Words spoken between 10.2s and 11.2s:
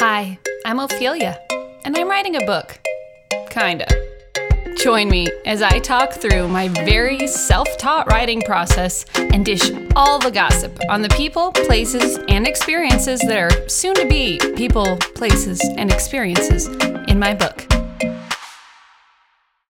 gossip on the